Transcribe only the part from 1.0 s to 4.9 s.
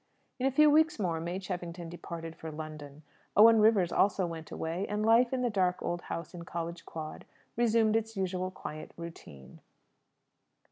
May Cheffington departed for London; Owen Rivers also went away,